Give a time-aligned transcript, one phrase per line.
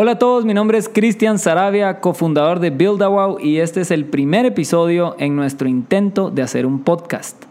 [0.00, 3.02] Hola a todos, mi nombre es Cristian Sarabia, cofundador de Build
[3.40, 7.46] y este es el primer episodio en nuestro intento de hacer un podcast.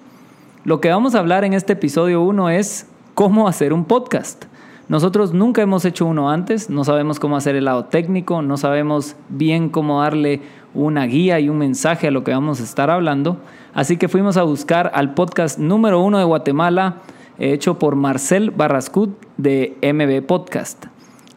[0.64, 4.46] Lo que vamos a hablar en este episodio 1 es cómo hacer un podcast.
[4.88, 9.18] Nosotros nunca hemos hecho uno antes, no sabemos cómo hacer el lado técnico, no sabemos
[9.28, 10.40] bien cómo darle
[10.74, 13.40] una guía y un mensaje a lo que vamos a estar hablando,
[13.74, 17.00] así que fuimos a buscar al podcast número uno de Guatemala,
[17.40, 20.86] hecho por Marcel Barrascut de MB Podcast.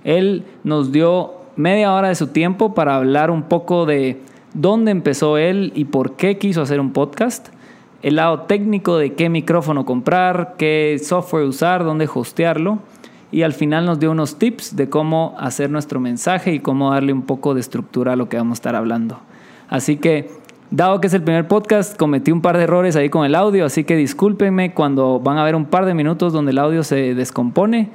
[0.05, 4.21] Él nos dio media hora de su tiempo para hablar un poco de
[4.55, 7.49] dónde empezó él y por qué quiso hacer un podcast,
[8.03, 12.79] el lado técnico de qué micrófono comprar, qué software usar, dónde hostearlo
[13.33, 17.13] y al final nos dio unos tips de cómo hacer nuestro mensaje y cómo darle
[17.13, 19.21] un poco de estructura a lo que vamos a estar hablando.
[19.69, 20.31] Así que,
[20.71, 23.65] dado que es el primer podcast, cometí un par de errores ahí con el audio,
[23.67, 27.15] así que discúlpenme cuando van a ver un par de minutos donde el audio se
[27.15, 27.91] descompone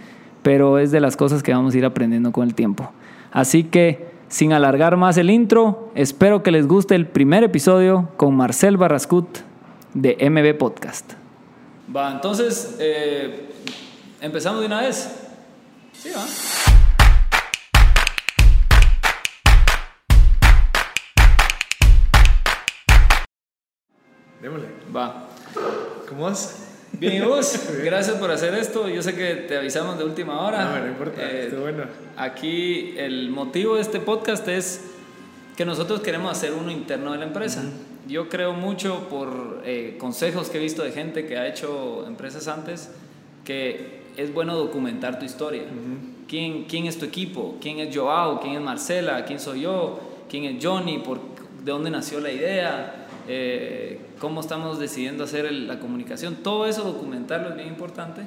[0.46, 2.92] pero es de las cosas que vamos a ir aprendiendo con el tiempo.
[3.32, 8.36] Así que, sin alargar más el intro, espero que les guste el primer episodio con
[8.36, 9.40] Marcel Barrascut
[9.96, 11.14] de MB Podcast.
[11.94, 13.50] Va, entonces, eh,
[14.22, 15.20] empezamos de una vez.
[15.94, 16.24] Sí, va.
[24.44, 24.68] Démosle.
[24.96, 25.28] Va.
[26.08, 26.75] ¿Cómo vas?
[27.00, 28.88] Bien, y vos, gracias por hacer esto.
[28.90, 30.66] Yo sé que te avisamos de última hora.
[30.66, 31.84] No, no importa, Eh, estuvo bueno.
[32.18, 34.82] Aquí el motivo de este podcast es
[35.58, 37.64] que nosotros queremos hacer uno interno de la empresa.
[38.08, 42.48] Yo creo mucho por eh, consejos que he visto de gente que ha hecho empresas
[42.48, 42.90] antes
[43.44, 45.64] que es bueno documentar tu historia.
[46.28, 47.58] ¿Quién, ¿Quién es tu equipo?
[47.62, 48.40] ¿Quién es Joao?
[48.40, 49.24] ¿Quién es Marcela?
[49.26, 50.00] ¿Quién soy yo?
[50.30, 50.98] ¿Quién es Johnny?
[51.00, 51.20] ¿Por,
[51.64, 53.05] ¿De dónde nació la idea?
[53.28, 56.36] Eh, ¿Cómo estamos decidiendo hacer el- la comunicación?
[56.44, 58.22] Todo eso documentarlo es bien importante.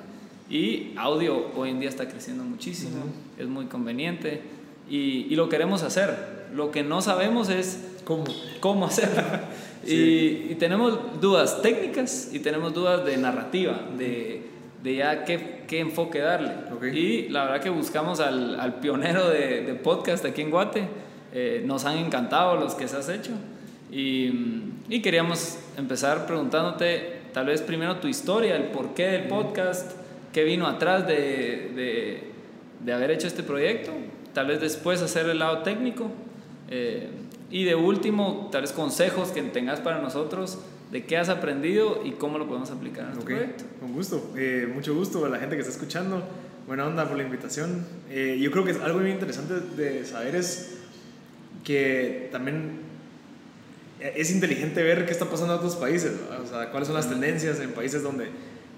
[0.50, 3.04] Y audio hoy en día está creciendo muchísimo,
[3.38, 4.40] es muy conveniente
[4.88, 6.48] y, y lo queremos hacer.
[6.54, 8.24] Lo que no sabemos es ¿Cómo?
[8.60, 9.22] cómo hacerlo.
[9.86, 14.42] y, y tenemos dudas técnicas y tenemos dudas de narrativa, de,
[14.82, 16.52] de ya qué, qué enfoque darle.
[16.74, 16.84] Ok.
[16.94, 20.88] Y la verdad que buscamos al, al pionero de, de podcast aquí en Guate.
[21.34, 23.32] Eh, nos han encantado los que se has hecho.
[23.90, 29.92] Y, y queríamos empezar preguntándote tal vez primero tu historia, el porqué del podcast,
[30.32, 32.22] qué vino atrás de, de,
[32.84, 33.92] de haber hecho este proyecto,
[34.34, 36.10] tal vez después hacer el lado técnico.
[36.70, 37.08] Eh,
[37.50, 40.58] y de último, tal vez consejos que tengas para nosotros
[40.92, 43.64] de qué has aprendido y cómo lo podemos aplicar en nuestro Ok, proyecto.
[43.80, 44.32] con gusto.
[44.36, 46.22] Eh, mucho gusto a la gente que está escuchando.
[46.66, 47.86] Buena onda por la invitación.
[48.10, 50.78] Eh, yo creo que es algo muy interesante de saber es
[51.64, 52.80] que también
[54.00, 56.40] es inteligente ver qué está pasando en otros países, ¿verdad?
[56.42, 58.28] o sea, cuáles son las tendencias en países donde,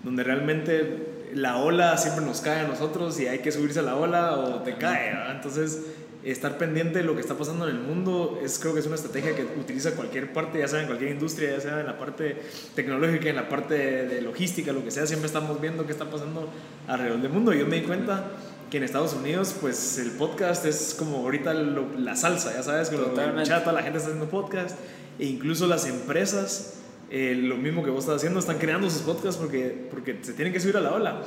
[0.03, 3.97] donde realmente la ola siempre nos cae a nosotros y hay que subirse a la
[3.97, 5.37] ola o te cae, ¿verdad?
[5.37, 5.81] entonces
[6.25, 8.97] estar pendiente de lo que está pasando en el mundo es creo que es una
[8.97, 12.37] estrategia que utiliza cualquier parte, ya sea en cualquier industria, ya sea en la parte
[12.75, 13.75] tecnológica, en la parte
[14.07, 16.49] de logística, lo que sea, siempre estamos viendo qué está pasando
[16.89, 17.55] alrededor del mundo.
[17.55, 18.33] Yo me di cuenta
[18.71, 22.91] que en Estados Unidos, pues el podcast es como ahorita lo- la salsa, ya sabes,
[22.91, 24.77] que lo- toda la gente está haciendo podcast
[25.21, 26.79] e incluso las empresas,
[27.11, 30.53] eh, lo mismo que vos estás haciendo, están creando sus podcasts porque, porque se tienen
[30.53, 31.23] que subir a la ola.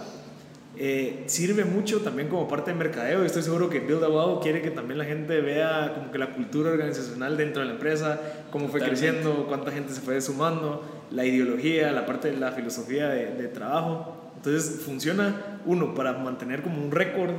[0.75, 4.39] Eh, sirve mucho también como parte de mercadeo y estoy seguro que Build a Wow
[4.41, 8.19] quiere que también la gente vea como que la cultura organizacional dentro de la empresa,
[8.49, 9.07] cómo fue Totalmente.
[9.11, 13.47] creciendo, cuánta gente se fue sumando, la ideología, la parte de la filosofía de, de
[13.49, 14.31] trabajo.
[14.37, 17.33] Entonces funciona, uno, para mantener como un récord.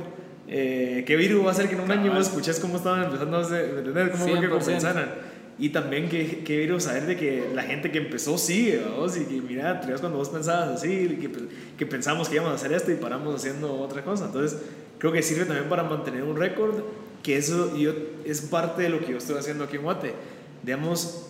[0.47, 2.19] Eh, ¿Qué virus va a ser que en un año Cabal.
[2.19, 4.09] vos escuchás cómo estaban empezando a hacer- ¿me entendés?
[4.11, 4.49] ¿Cómo fue que 100%.
[4.49, 5.09] comenzaron?
[5.57, 9.23] Y también que, que virus saber de que la gente que empezó sigue, vos y
[9.23, 11.31] que mira, te cuando vos pensabas así, que,
[11.77, 14.25] que pensamos que íbamos a hacer esto y paramos haciendo otra cosa.
[14.25, 14.59] Entonces,
[14.97, 16.75] creo que sirve también para mantener un récord,
[17.23, 17.93] que eso yo,
[18.25, 20.13] es parte de lo que yo estoy haciendo aquí en Guate.
[20.61, 21.25] Digamos,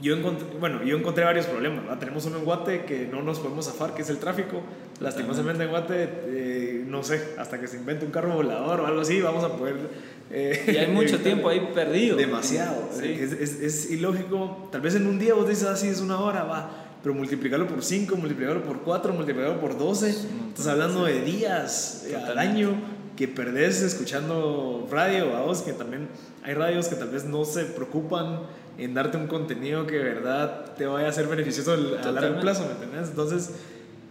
[0.00, 1.82] yo encontré, bueno, yo encontré varios problemas.
[1.82, 1.98] ¿verdad?
[1.98, 4.62] Tenemos uno en Guate que no nos podemos zafar, que es el tráfico.
[5.00, 9.02] Lastimosamente en Guate, eh, no sé, hasta que se invente un carro volador o algo
[9.02, 9.76] así, vamos a poder...
[10.30, 12.16] eh, Y hay mucho tiempo ahí perdido.
[12.16, 12.88] Demasiado.
[12.98, 13.06] Sí.
[13.06, 14.68] Es, es, es ilógico.
[14.72, 16.70] Tal vez en un día vos dices así es una hora, va.
[17.02, 20.08] Pero multiplicarlo por 5, multiplicarlo por 4, multiplicarlo por 12.
[20.48, 22.58] Estás hablando de días eh, al Totalmente.
[22.62, 22.74] año
[23.16, 26.08] que perdés escuchando radio, a vos, que también
[26.42, 28.40] hay radios que tal vez no se preocupan
[28.78, 32.02] en darte un contenido que de verdad te vaya a ser beneficioso al- a largo
[32.08, 32.40] Totalmente.
[32.40, 33.10] plazo, ¿me entendés?
[33.10, 33.50] Entonces,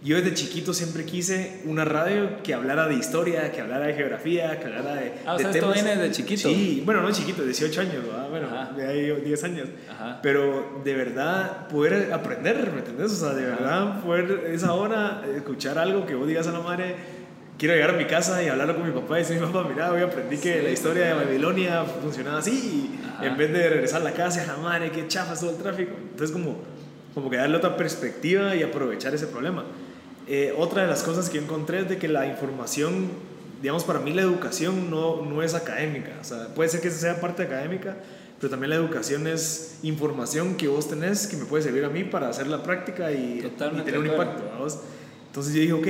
[0.03, 4.59] yo desde chiquito siempre quise una radio que hablara de historia, que hablara de geografía,
[4.59, 5.13] que hablara de.
[5.25, 6.49] Ah, o de sea, esto temas- viene de chiquito.
[6.49, 8.29] Sí, bueno, no chiquito, 18 años, ¿verdad?
[8.29, 8.71] bueno, Ajá.
[8.75, 9.69] de ahí 10 años.
[9.89, 10.19] Ajá.
[10.21, 13.11] Pero de verdad poder aprender, ¿me entendés?
[13.13, 13.55] O sea, de Ajá.
[13.61, 16.95] verdad poder esa hora escuchar algo que vos digas a la madre
[17.57, 20.01] quiero llegar a mi casa y hablarlo con mi papá y decir, papá, mira, hoy
[20.01, 22.89] aprendí que la historia de Babilonia funcionaba así
[23.21, 25.91] y en vez de regresar a la casa, ja, madre, qué chafa todo el tráfico.
[26.11, 26.57] Entonces, como,
[27.13, 29.63] como que darle otra perspectiva y aprovechar ese problema.
[30.27, 33.09] Eh, otra de las cosas que yo encontré es de que la información,
[33.61, 36.11] digamos, para mí la educación no, no es académica.
[36.21, 37.97] O sea, puede ser que sea parte académica,
[38.39, 42.03] pero también la educación es información que vos tenés que me puede servir a mí
[42.03, 44.43] para hacer la práctica y, y tener un impacto.
[45.27, 45.87] Entonces yo dije, ok,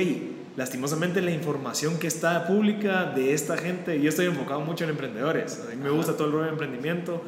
[0.56, 5.62] lastimosamente la información que está pública de esta gente, yo estoy enfocado mucho en emprendedores,
[5.66, 7.22] a mí me gusta todo el rollo de emprendimiento,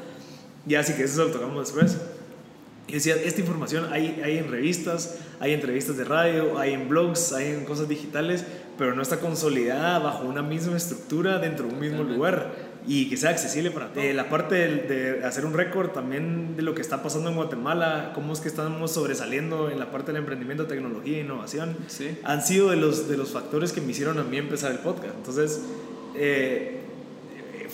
[0.66, 1.98] ya así que eso lo tocamos después.
[2.88, 7.34] Y decía, esta información hay, hay en revistas, hay entrevistas de radio, hay en blogs,
[7.34, 8.46] hay en cosas digitales,
[8.78, 13.18] pero no está consolidada bajo una misma estructura dentro de un mismo lugar y que
[13.18, 14.06] sea accesible para todos.
[14.06, 18.12] Eh, la parte de, hacer un récord también de lo que está pasando en Guatemala,
[18.14, 22.18] cómo es que estamos sobresaliendo en la parte del emprendimiento, tecnología e innovación, sí.
[22.24, 25.16] han sido de los, de los factores que me hicieron a mí empezar el podcast.
[25.16, 25.62] Entonces,
[26.16, 26.75] eh,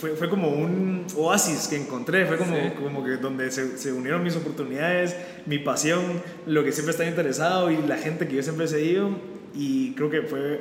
[0.01, 4.24] fue, fue, como un oasis que encontré, fue como, como que donde se, se, unieron
[4.24, 5.15] mis oportunidades,
[5.45, 6.01] mi pasión,
[6.48, 9.12] lo que siempre estaba interesado y la gente que yo siempre he seguido.
[9.53, 10.59] Y creo que fue...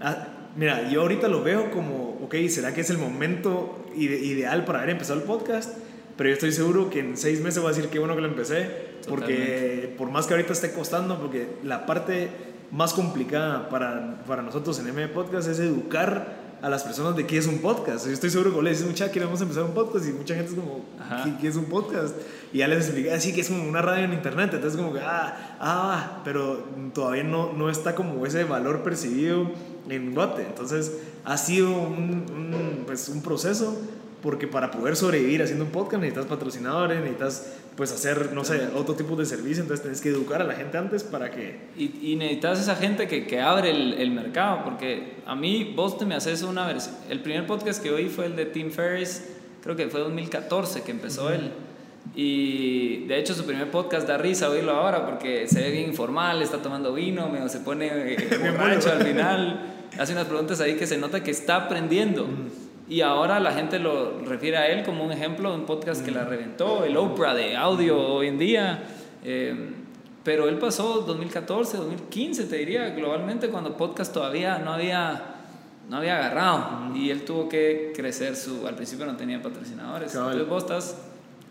[0.00, 0.26] Ah,
[0.56, 4.90] mira, yo ahorita lo veo como, ok, ¿será que es el momento ideal para haber
[4.90, 5.78] empezado el podcast?
[6.16, 8.28] Pero yo estoy seguro que en seis meses voy a decir qué bueno que lo
[8.28, 8.68] empecé,
[9.08, 12.28] porque por más que ahorita esté costando, porque la parte
[12.72, 17.38] más complicada para, para nosotros en M Podcast es educar a las personas de qué
[17.38, 18.06] es un podcast.
[18.06, 20.58] Yo estoy seguro que le dicen, mucha, queremos empezar un podcast y mucha gente es
[20.58, 20.84] como,
[21.24, 22.14] ¿qué, ¿qué, es un podcast?
[22.52, 25.00] Y ya les expliqué, así que es como una radio en internet, entonces como que,
[25.00, 29.50] ah, ah, pero todavía no, no está como ese valor percibido
[29.88, 30.42] en Guate.
[30.42, 30.92] Entonces
[31.24, 33.76] ha sido un, pues, un proceso
[34.22, 38.94] porque para poder sobrevivir haciendo un podcast necesitas patrocinadores, necesitas pues hacer, no sé, otro
[38.94, 41.68] tipo de servicio, entonces tienes que educar a la gente antes para que...
[41.76, 45.96] Y, y necesitas esa gente que, que abre el, el, mercado, porque a mí vos
[45.96, 49.24] te me haces una versión, el primer podcast que oí fue el de Tim Ferriss,
[49.62, 51.52] creo que fue 2014 que empezó él,
[52.14, 56.42] y de hecho su primer podcast da risa oírlo ahora porque se ve bien informal,
[56.42, 60.96] está tomando vino, se pone eh, borracho al final hace unas preguntas ahí que se
[60.96, 62.26] nota que está aprendiendo.
[62.90, 66.10] Y ahora la gente lo refiere a él como un ejemplo de un podcast que
[66.10, 68.82] la reventó, el Oprah de audio hoy en día.
[69.24, 69.70] Eh,
[70.24, 75.36] pero él pasó 2014, 2015, te diría, globalmente, cuando podcast todavía no había,
[75.88, 76.92] no había agarrado.
[76.96, 78.66] Y él tuvo que crecer su...
[78.66, 80.12] Al principio no tenía patrocinadores.
[80.12, 80.98] Entonces vos estás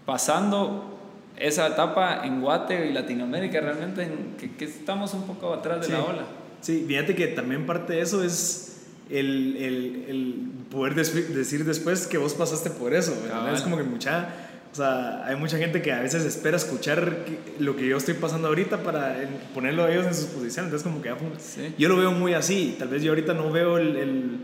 [0.06, 1.00] pasando
[1.38, 5.94] esa etapa en Guate y Latinoamérica realmente en que, que estamos un poco atrás de
[5.94, 6.24] la ola.
[6.60, 8.69] Sí, fíjate que también parte de eso es
[9.10, 10.36] el, el, el
[10.70, 13.14] poder decir después que vos pasaste por eso.
[13.54, 14.30] Es como que mucha,
[14.72, 17.26] o sea, hay mucha gente que a veces espera escuchar
[17.60, 19.18] lo que yo estoy pasando ahorita para
[19.54, 20.72] ponerlo a ellos en sus posiciones.
[20.72, 21.74] Entonces, como que sí.
[21.78, 22.76] yo lo veo muy así.
[22.78, 24.40] Tal vez yo ahorita no veo el,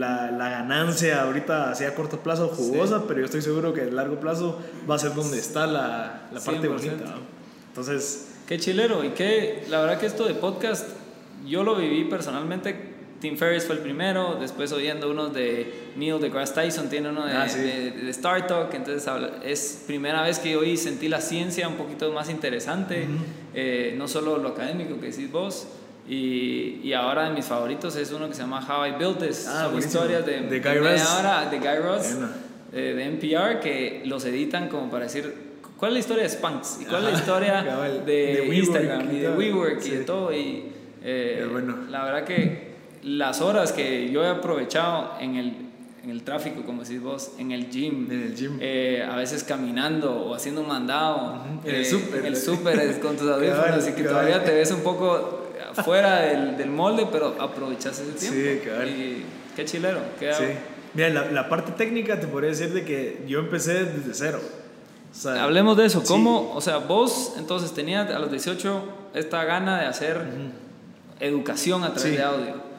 [0.00, 3.04] la, la, ganancia ahorita así a corto plazo jugosa, sí.
[3.08, 4.58] pero yo estoy seguro que a largo plazo
[4.90, 6.72] va a ser donde está la, la parte 100%.
[6.72, 7.14] bonita.
[7.68, 8.28] Entonces.
[8.46, 9.04] Qué chilero.
[9.04, 10.88] Y qué, la verdad que esto de podcast
[11.46, 12.91] yo lo viví personalmente.
[13.22, 17.32] Tim Ferriss fue el primero, después oyendo unos de Neil deGrasse Tyson, tiene uno de,
[17.32, 17.60] ah, sí.
[17.60, 19.08] de, de, Star Talk, entonces
[19.44, 23.18] es primera vez que oí, sentí la ciencia un poquito más interesante, uh -huh.
[23.54, 25.68] eh, no solo lo académico que decís vos,
[26.08, 29.46] y, y, ahora de mis favoritos es uno que se llama How I Built This,
[29.46, 32.16] ah, son historias de, de Guy Ross, ahora, de, Guy Ross
[32.72, 35.32] eh, de NPR, que los editan como para decir,
[35.76, 36.78] ¿cuál es la historia de Spanx?
[36.80, 37.62] ¿Y cuál es la historia
[38.04, 39.90] de, de Instagram y de WeWork sí.
[39.90, 40.32] y de todo?
[40.32, 40.72] Y,
[41.04, 41.86] eh, bueno.
[41.88, 42.71] La verdad que
[43.02, 45.56] las horas que yo he aprovechado en el,
[46.02, 48.58] en el tráfico, como decís vos, en el gym, en el gym.
[48.60, 51.68] Eh, a veces caminando o haciendo un mandado, uh -huh.
[51.68, 54.80] en el súper, en el súper con tus audífonos, así que todavía te ves un
[54.82, 55.48] poco
[55.84, 58.38] fuera del, del, molde, pero aprovechas ese tiempo.
[58.38, 58.88] Sí, cabal.
[58.88, 59.24] Y
[59.56, 60.00] qué chilero.
[60.18, 60.44] Qué sí.
[60.94, 64.40] Mira, la, la, parte técnica te podría decir de que yo empecé desde cero.
[65.10, 66.02] O sea, Hablemos de eso.
[66.04, 66.48] ¿Cómo, sí.
[66.54, 70.16] o sea, vos entonces tenías a los 18 esta gana de hacer...
[70.18, 70.62] Uh -huh
[71.22, 72.16] educación a través sí.
[72.16, 72.71] de audio.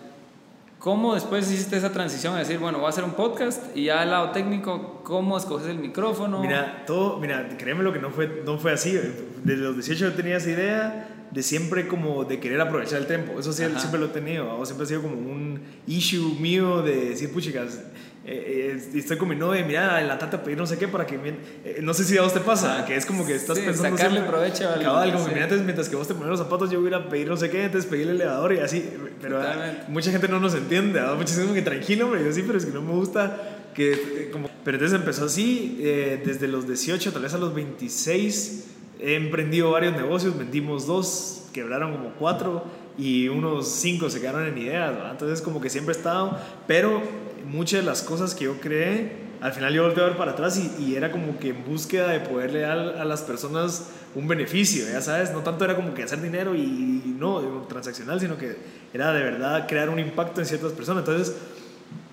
[0.83, 4.01] ¿Cómo después hiciste esa transición a decir, bueno, voy a hacer un podcast y ya
[4.01, 6.41] al lado técnico, cómo escoges el micrófono?
[6.41, 8.99] Mira, todo, mira, créeme lo que no fue, no fue así.
[9.45, 13.39] Desde los 18 yo tenía esa idea de siempre como de querer aprovechar el tiempo.
[13.39, 14.59] Eso sí, siempre lo he tenido.
[14.59, 17.81] O siempre ha sido como un issue mío de decir, puchicas,
[18.25, 21.05] eh, eh, estoy con mi novia, mira, en la tata pedir no sé qué para
[21.05, 23.57] que eh, no sé si a vos te pasa, ah, que es como que estás
[23.57, 26.29] sí, pensando sacarle siempre, provecho al cabal, como que mientras, mientras que vos te pones
[26.29, 28.53] los zapatos yo voy a ir a pedir no sé qué, entonces pedir el elevador
[28.53, 28.89] y así,
[29.21, 31.15] pero ah, mucha gente no nos entiende, ¿no?
[31.15, 33.41] muchos dicen que tranquilo, pero yo sí, pero es que no me gusta
[33.73, 38.67] que como, pero entonces empezó así, eh, desde los 18, tal vez a los 26
[39.01, 42.63] he emprendido varios negocios, vendimos dos, quebraron como cuatro
[42.97, 45.11] y unos cinco se quedaron en ideas, ¿va?
[45.11, 46.37] Entonces como que siempre he estado,
[46.67, 47.01] pero
[47.45, 50.57] muchas de las cosas que yo creé, al final yo volteé a ver para atrás
[50.57, 54.85] y, y era como que en búsqueda de poderle dar a las personas un beneficio,
[54.85, 58.55] ya sabes, no tanto era como que hacer dinero y no, transaccional, sino que
[58.93, 61.07] era de verdad crear un impacto en ciertas personas.
[61.07, 61.35] Entonces,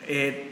[0.07, 0.51] eh,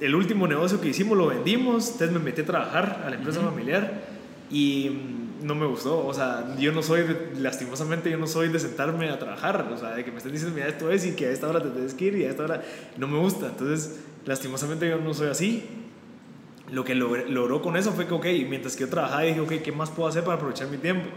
[0.00, 3.40] el último negocio que hicimos lo vendimos, entonces me metí a trabajar a la empresa
[3.40, 4.02] familiar
[4.50, 4.90] y
[5.42, 9.08] no me gustó, o sea, yo no soy, de, lastimosamente, yo no soy de sentarme
[9.08, 11.30] a trabajar, o sea, de que me estén diciendo, mira, esto es y que a
[11.30, 12.62] esta hora te tienes que ir y a esta hora
[12.98, 15.64] no me gusta, entonces, lastimosamente yo no soy así.
[16.70, 19.72] Lo que logró con eso fue que, ok, mientras que yo trabajaba, dije, ok, ¿qué
[19.72, 21.08] más puedo hacer para aprovechar mi tiempo?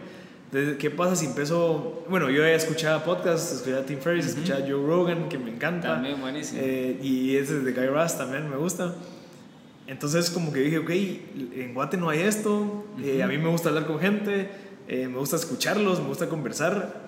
[0.45, 2.05] Entonces, ¿qué pasa si empiezo?
[2.09, 5.95] Bueno, yo he escuchado podcasts, escuchado Tim Ferriss, uh escuchado Joe Rogan, que me encanta.
[5.95, 6.61] También buenísimo.
[6.63, 8.95] Eh, y ese de Guy Raz también me gusta.
[9.87, 13.69] Entonces, como que dije, ok, en Guate no hay esto, eh, a mí me gusta
[13.69, 14.49] hablar con gente,
[14.87, 17.01] eh, me gusta escucharlos, me gusta conversar.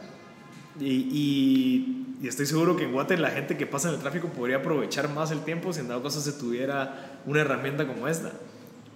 [0.79, 4.29] Y, y, y, estoy seguro que en Guate la gente que pasa en el tráfico
[4.29, 8.31] podría aprovechar más el tiempo si en dado caso se tuviera una herramienta como esta.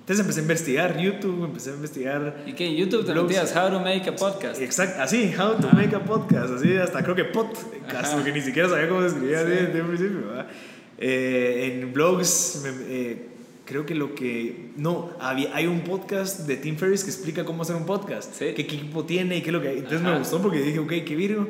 [0.09, 2.43] Entonces empecé a investigar YouTube, empecé a investigar.
[2.47, 2.75] ¿Y qué?
[2.75, 4.59] YouTube te metías How to Make a Podcast.
[4.59, 8.67] Exacto, así, How to Make a Podcast, así, hasta creo que podcast, porque ni siquiera
[8.67, 9.49] sabía cómo se escribía sí.
[9.49, 10.19] desde un principio.
[10.97, 13.27] Eh, en blogs, eh,
[13.65, 14.71] creo que lo que.
[14.77, 18.53] No, había, hay un podcast de Tim Ferriss que explica cómo hacer un podcast, ¿Sí?
[18.55, 19.73] qué equipo tiene y qué es lo que.
[19.73, 20.13] Entonces Ajá.
[20.13, 21.47] me gustó porque dije, ok, qué virgo.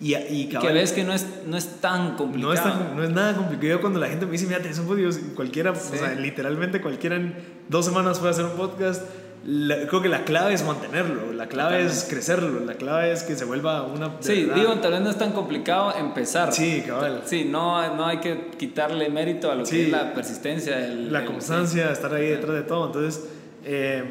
[0.00, 2.54] Y, y que ves que no es, no es tan complicado.
[2.54, 3.82] No es, tan, no es nada complicado.
[3.82, 5.92] Cuando la gente me dice, mira, tenés un podcast, cualquiera, sí.
[5.94, 7.34] o sea, literalmente cualquiera en
[7.68, 9.02] dos semanas puede hacer un podcast.
[9.44, 11.94] La, creo que la clave es mantenerlo, la clave Totalmente.
[11.94, 14.16] es crecerlo, la clave es que se vuelva una...
[14.20, 14.54] Sí, verdad.
[14.54, 16.52] digo, tal vez no es tan complicado empezar.
[16.52, 17.22] Sí, cabal.
[17.24, 19.76] Sí, no, no hay que quitarle mérito a lo sí.
[19.76, 20.84] que es la persistencia.
[20.84, 21.92] El, la el, constancia, sí.
[21.92, 22.86] estar ahí detrás de todo.
[22.86, 23.28] Entonces,
[23.64, 24.04] eh,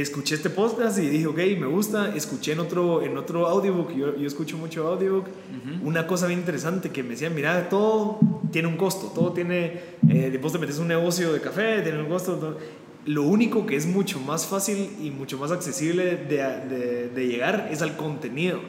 [0.00, 2.14] escuché este podcast y dije, ok, me gusta.
[2.14, 5.82] Escuché en otro, en otro audiobook, yo, yo escucho mucho audiobook, uh -huh.
[5.82, 8.18] una cosa bien interesante que me decían, mira, todo
[8.50, 12.08] tiene un costo, todo tiene, eh, vos te metes un negocio de café, tiene un
[12.08, 12.34] costo.
[12.36, 12.58] Todo.
[13.04, 16.36] Lo único que es mucho más fácil y mucho más accesible de,
[16.68, 18.60] de, de llegar es al contenido.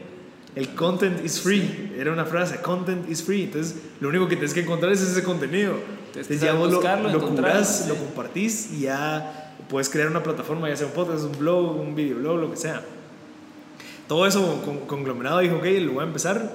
[0.55, 3.43] El content is free, era una frase, content is free.
[3.43, 5.73] Entonces, lo único que tienes que encontrar es ese contenido.
[6.07, 7.89] Entonces, ya vos lo, lo, curás, sí.
[7.89, 9.42] lo compartís y ya
[9.73, 12.83] puedes crear una plataforma, ya sea un podcast, un blog, un videoblog, lo que sea.
[14.07, 16.51] Todo eso con, conglomerado dijo, ok, lo voy a empezar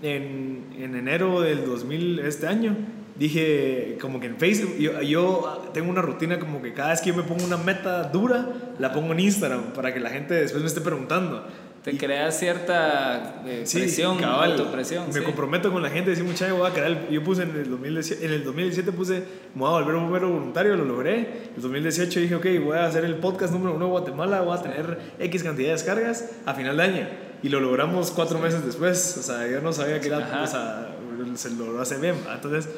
[0.00, 2.74] en, en, enero del 2000, este año.
[3.14, 7.10] Dije, como que en Facebook, yo, yo, tengo una rutina como que cada vez que
[7.10, 8.48] yo me pongo una meta dura,
[8.78, 11.46] la pongo en Instagram para que la gente después me esté preguntando.
[11.84, 15.08] Te creas cierta eh, presión, sí, cabal, autopresión.
[15.08, 15.20] Me sí.
[15.22, 17.08] comprometo con la gente, decir, muchacho, voy a crear.
[17.10, 19.24] Yo puse en el, 2017, en el 2017 puse,
[19.54, 21.18] me voy a volver un bombero voluntario, lo logré.
[21.18, 24.56] En el 2018 dije, ok, voy a hacer el podcast número uno de Guatemala, voy
[24.56, 27.08] a tener X cantidad de descargas a final de año.
[27.42, 29.16] Y lo logramos cuatro meses después.
[29.18, 30.88] O sea, yo no sabía que era, o sea,
[31.34, 32.14] se logró hacer bien.
[32.32, 32.68] Entonces,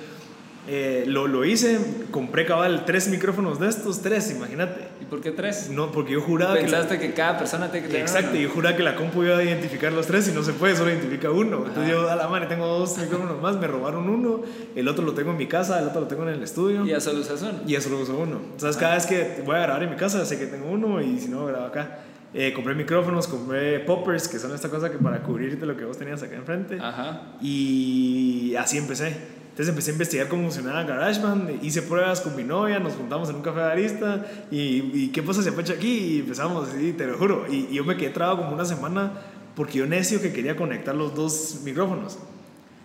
[0.67, 1.79] eh, lo, lo, hice,
[2.11, 4.89] compré cabal tres micrófonos de estos, tres, imagínate.
[5.03, 5.69] ¿Y por qué tres?
[5.71, 8.41] No, porque yo juraba Pensaste que, que cada persona tiene que tener Exacto, uno.
[8.41, 10.91] yo juraba que la compu iba a identificar los tres y no se puede, solo
[10.91, 11.67] identifica uno.
[11.67, 14.41] Entonces yo, a la madre, tengo dos micrófonos más, me robaron uno,
[14.75, 16.87] el otro lo tengo en mi casa, el otro lo tengo en el estudio.
[16.87, 17.59] Y ya solo usas uno.
[17.67, 18.41] Y ya solo uso uno.
[18.53, 21.19] Entonces cada vez que voy a grabar en mi casa, sé que tengo uno y
[21.21, 21.99] si no, grabo acá.
[22.33, 25.99] Eh, compré micrófonos, compré poppers, que son esta cosa que para cubrirte lo que vos
[25.99, 26.79] tenías acá enfrente.
[26.81, 27.35] Ajá.
[27.41, 29.44] Y así empecé.
[29.55, 33.37] Entonces empecé a investigar cómo funcionaba GarageBand, hice pruebas con mi novia, nos juntamos en
[33.37, 37.07] un café de arista y, y qué pasa se fecha aquí y empezamos, y te
[37.07, 37.47] lo juro.
[37.49, 39.13] Y, y yo me quedé trabado como una semana
[39.55, 42.19] porque yo necio que quería conectar los dos micrófonos.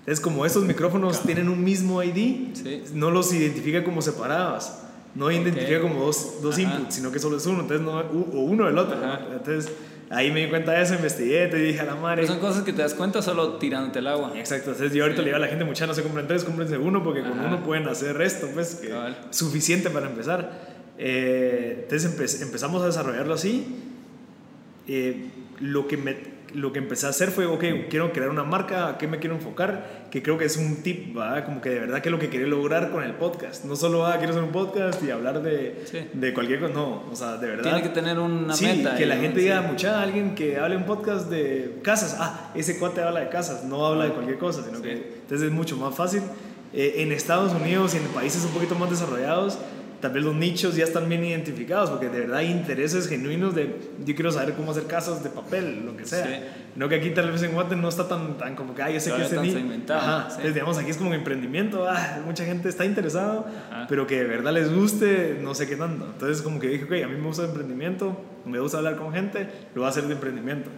[0.02, 1.26] Entonces como estos micrófonos claro.
[1.26, 2.84] tienen un mismo ID, sí.
[2.94, 4.72] no los identifica como separados.
[5.16, 5.40] No okay.
[5.40, 8.78] identifica como dos, dos inputs, sino que solo es uno, entonces no, o uno del
[8.78, 8.96] otro.
[9.32, 9.72] Entonces
[10.10, 12.22] ahí me di cuenta de eso, investigué, te dije a la madre.
[12.24, 14.34] Pero son cosas que te das cuenta solo tirándote el agua.
[14.36, 15.26] Exacto, entonces yo ahorita sí.
[15.26, 17.30] le digo a la gente, mucha no se compren tres, cómprense uno, porque Ajá.
[17.30, 19.16] con uno pueden hacer esto, pues, que vale.
[19.30, 20.70] suficiente para empezar.
[20.98, 23.78] Eh, entonces empe empezamos a desarrollarlo así.
[24.88, 28.88] Eh, lo que me lo que empecé a hacer fue, ok, quiero crear una marca,
[28.88, 30.08] ¿a qué me quiero enfocar?
[30.12, 31.44] Que creo que es un tip, ¿va?
[31.46, 33.66] Como que de verdad que es lo que quería lograr con el podcast.
[33.66, 36.08] No solo, ah, quiero hacer un podcast y hablar de, sí.
[36.14, 37.64] de cualquier cosa, no, o sea, de verdad.
[37.64, 38.96] Tiene que tener una sí, meta.
[38.96, 43.02] que la gente diga, mucha, alguien que hable un podcast de casas, ah, ese cuate
[43.02, 44.84] habla de casas, no habla de cualquier cosa, sino sí.
[44.84, 46.22] que entonces es mucho más fácil.
[46.72, 49.58] Eh, en Estados Unidos y en países un poquito más desarrollados,
[50.02, 53.76] tal vez los nichos ya están bien identificados, porque de verdad hay intereses genuinos de
[54.06, 56.26] yo quiero saber cómo hacer casas de papel, lo que sea.
[56.26, 56.34] Sí.
[56.76, 59.00] No que aquí tal vez en Guate no está tan, tan como que, ay, yo
[59.00, 59.84] sé que es ni...
[59.90, 60.26] Ajá.
[60.30, 60.36] Sí.
[60.36, 64.54] Entonces, digamos, aquí es como emprendimiento, ah, mucha gente está interesada, pero que de verdad
[64.54, 66.06] les guste, no sé qué tanto.
[66.06, 69.14] Entonces, como que dije, ok, a mí me gusta el emprendimiento, me gusta hablar con
[69.14, 70.70] gente, lo voy a hacer de emprendimiento.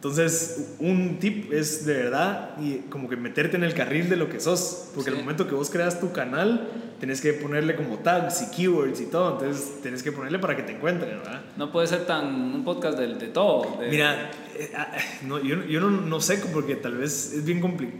[0.00, 4.30] Entonces, un tip es de verdad y como que meterte en el carril de lo
[4.30, 5.16] que sos, porque Sí.
[5.16, 9.06] el momento que vos creas tu canal, tenés que ponerle como tags y keywords y
[9.06, 11.42] todo, entonces tenés que ponerle para que te encuentren, ¿verdad?
[11.58, 13.76] No puede ser tan un podcast de, de todo.
[13.78, 14.88] de- Mira, eh, ah,
[15.26, 17.98] no, yo, yo no, no sé porque tal vez es bien complicado.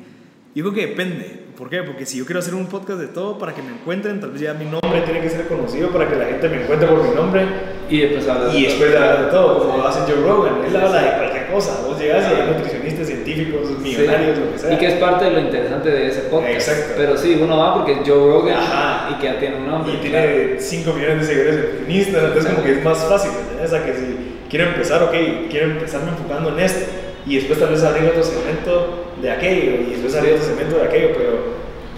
[0.55, 1.45] Yo creo que depende.
[1.57, 1.83] ¿Por qué?
[1.85, 4.41] Porque si yo quiero hacer un podcast de todo para que me encuentren, tal vez
[4.41, 7.15] ya mi nombre tiene que ser conocido para que la gente me encuentre por mi
[7.15, 7.47] nombre
[7.89, 8.99] y después hablas y de después de
[9.31, 10.65] todo, como hace Joe Rogan.
[10.65, 11.11] Él habla de
[11.51, 11.83] cosa.
[11.87, 14.45] Vos llegas y hay nutricionistas, científicos, millonarios, Sí.
[14.45, 14.73] lo que sea.
[14.73, 16.53] Y que es parte de lo interesante de ese podcast.
[16.55, 16.95] Exacto.
[16.97, 19.09] Pero sí, uno va porque Joe Rogan Ajá.
[19.11, 19.93] y que ya tiene un nombre.
[19.95, 23.73] Y tiene 5 millones de seguidores en feministas, entonces como que es más fácil, ¿entendés?
[23.73, 24.17] A que si
[24.49, 25.15] quiero empezar, ok,
[25.51, 26.91] quiero empezarme enfocando en esto,
[27.27, 30.85] y después tal vez abrir otro segmento de aquello, y después abrir otro segmento de
[30.85, 31.31] aquello, pero...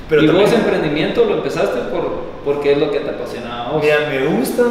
[0.08, 3.78] pero y también- vos emprendimiento lo empezaste por, porque es lo que te apasionaba.
[3.80, 4.62] Mira, me gusta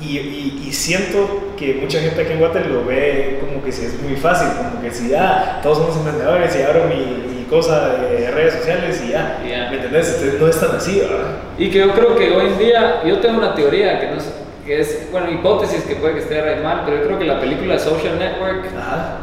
[0.00, 1.28] y, y, y siento
[1.60, 4.80] que mucha gente aquí en Guate lo ve como que si es muy fácil, como
[4.80, 9.10] que si ya todos somos emprendedores y abro mi, mi cosa de redes sociales y
[9.10, 9.68] ya, Ya.
[9.70, 10.08] ¿me entendés?
[10.14, 11.26] Entonces no es tan así, ¿verdad?
[11.58, 14.32] Y que yo creo que hoy en día, yo tengo una teoría que, no es,
[14.64, 17.38] que es, bueno, hipótesis que puede que esté re mal, pero yo creo que la
[17.38, 19.18] película Social Network Ajá.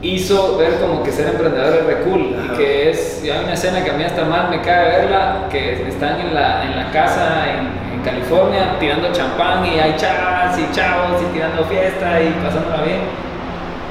[0.00, 2.54] hizo ver como que ser emprendedor es re cool Ajá.
[2.54, 5.48] y que es, y hay una escena que a mí hasta mal me cae verla,
[5.50, 10.58] que están en la, en la casa en, en California tirando champán y hay chavas
[10.58, 13.00] y chavos y tirando fiesta y pasándola bien.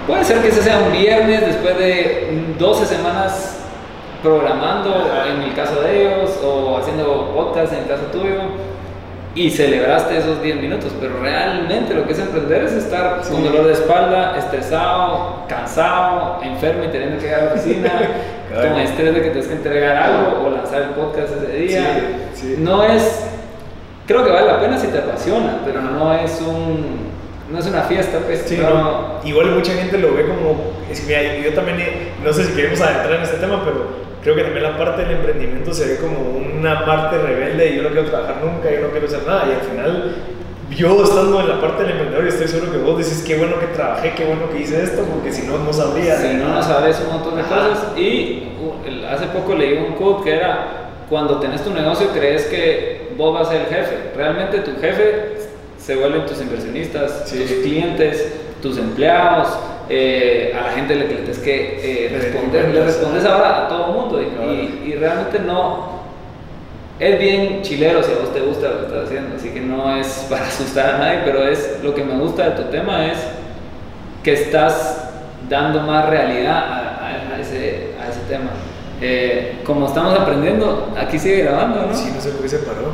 [0.07, 3.55] Puede ser que ese sea un viernes después de 12 semanas
[4.23, 5.29] programando Ajá.
[5.29, 8.41] en el caso de ellos o haciendo podcast en el caso tuyo
[9.35, 13.31] y celebraste esos 10 minutos, pero realmente lo que es emprender es estar Sí.
[13.31, 17.91] con dolor de espalda, estresado, cansado, enfermo y teniendo que ir a la oficina,
[18.51, 18.69] Claro.
[18.73, 21.83] con estrés de que tienes que entregar algo o lanzar el podcast ese día.
[22.33, 22.55] Sí, sí.
[22.57, 23.28] No es,
[24.09, 26.97] creo que vale la pena si te apasiona, pero no es un,
[27.51, 28.43] no es una fiesta, pues.
[28.47, 29.19] Sí, no-.
[29.23, 30.55] Igual mucha gente lo ve como.
[30.91, 33.85] Es que mira, yo también, eh, no sé si queremos adentrar en este tema, pero
[34.23, 36.17] creo que también la parte del emprendimiento se ve como
[36.59, 39.45] una parte rebelde y yo no quiero trabajar nunca, yo no quiero hacer nada.
[39.47, 40.15] Y al final,
[40.75, 43.67] yo estando en la parte del emprendedor, estoy seguro que vos decís qué bueno que
[43.67, 46.17] trabajé, qué bueno que hice esto, porque si no, no sabría.
[46.17, 47.69] Si no, no sabes un montón de Ajá.
[47.69, 47.95] cosas.
[47.95, 52.98] Y uh, hace poco leí un quote que era, cuando tenés tu negocio crees que
[53.19, 53.95] vos vas a ser el jefe.
[54.15, 55.37] Realmente tu jefe
[55.77, 57.37] se vuelven tus inversionistas, Sí.
[57.39, 59.49] tus clientes, tus empleados,
[59.89, 62.69] eh, a la gente le, tienes que eh, responder.
[62.73, 64.21] Le respondes ahora a todo el mundo.
[64.21, 64.53] Y, Claro.
[64.53, 65.99] y- y realmente no...
[66.99, 69.95] Es bien chilero si a vos te gusta lo que estás haciendo, así que no
[69.95, 73.17] es para asustar a nadie, pero es lo que me gusta de tu tema es
[74.23, 75.09] que estás
[75.49, 78.49] dando más realidad a, a- a ese, a ese tema.
[79.01, 81.95] Eh, como estamos aprendiendo, aquí sigue grabando, ¿no?
[81.95, 82.91] Sí, no sé por qué se paró.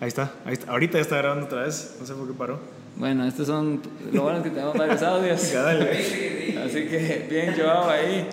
[0.00, 0.70] Ahí está, ahí está.
[0.70, 2.58] Ahorita ya está grabando otra vez, no sé por qué paró.
[2.96, 5.40] Bueno, estos son lo bueno es que tenemos varios audios.
[6.64, 8.28] Así que bien llevado ahí.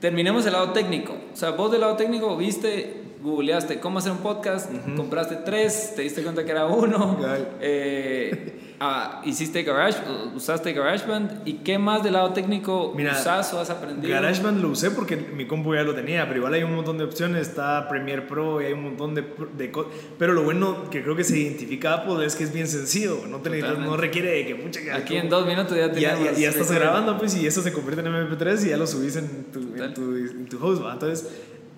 [0.00, 1.14] Terminemos el lado técnico.
[1.32, 6.02] O sea, vos del lado técnico viste, googleaste cómo hacer un podcast, compraste tres, te
[6.02, 7.18] diste cuenta que era uno,
[7.60, 9.98] eh, ah, hiciste Garage,
[10.34, 14.12] usaste GarageBand y qué más del lado técnico Mira, usas o has aprendido.
[14.12, 17.04] GarageBand lo usé porque mi compu ya lo tenía, pero igual hay un montón de
[17.04, 19.24] opciones, está Premiere Pro y hay un montón de,
[19.56, 19.92] de cosas.
[20.18, 23.38] Pero lo bueno que creo que se identifica Apple es que es bien sencillo, no,
[23.38, 26.72] te no requiere de que mucha Aquí en dos minutos ya ya, ya, ya estás
[26.72, 29.94] grabando pues y eso se convierte en MP3 y ya lo subís en tu, en
[29.94, 30.82] tu, en tu host.
[30.82, 30.94] ¿va?
[30.94, 31.28] Entonces,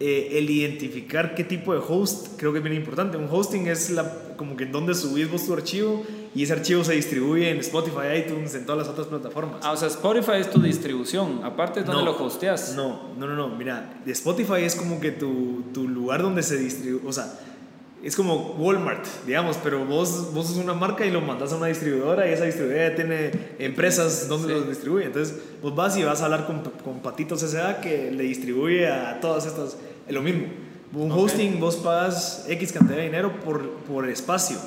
[0.04, 3.16] eh, el identificar qué tipo de host creo que es bien importante.
[3.16, 6.02] Un hosting es la, como que en donde subís vos tu archivo
[6.34, 9.60] y ese archivo se distribuye en Spotify, iTunes, en todas las otras plataformas.
[9.62, 12.12] Ah, o sea, Spotify es tu distribución, aparte es donde No.
[12.18, 12.74] lo hosteas.
[12.74, 13.48] No, no, no, no.
[13.56, 17.06] Mira, Spotify es como que tu, tu lugar donde se distribuye.
[17.06, 17.32] O sea,
[18.02, 21.66] es como Walmart, digamos, pero vos, vos sos una marca y lo mandas a una
[21.68, 24.54] distribuidora y esa distribuidora tiene empresas donde Sí.
[24.60, 25.04] lo distribuye.
[25.04, 27.80] Entonces, vos vas y vas a hablar con, con Patitos S.A.
[27.80, 29.76] que le distribuye a todas estas.
[30.06, 30.46] Es lo mismo.
[30.94, 31.18] Un Ok.
[31.20, 34.58] hosting, vos pagas X cantidad de dinero por, por espacio.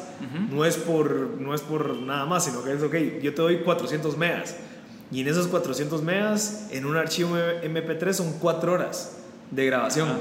[0.52, 3.58] no, es por, no es por nada más, sino que es, ok, yo te doy
[3.60, 4.56] 400 megas.
[5.12, 9.17] Y en esos 400 megas, en un archivo MP3 son 4 horas
[9.52, 10.10] de grabación.
[10.10, 10.17] Ajá,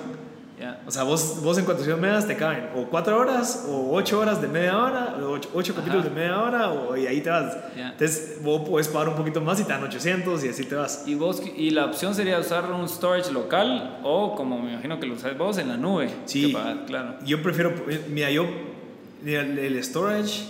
[0.59, 0.81] ya.
[0.87, 4.41] O sea, vos, vos en 400 megas te caben o 4 horas o 8 horas
[4.41, 7.57] de media hora, o 8, capítulos de media hora, o, y ahí te vas.
[7.77, 7.91] Ya.
[7.91, 11.05] Entonces, vos puedes pagar un poquito más y te dan 800 y así te vas.
[11.07, 15.07] Y, vos, y la opción sería usar un storage local o, como me imagino que
[15.07, 16.11] lo usas vos, en la nube.
[16.27, 16.53] Sí.
[16.53, 17.15] pagar, claro.
[17.25, 17.75] Yo prefiero,
[18.11, 18.47] mira, yo,
[19.25, 20.45] el el storage,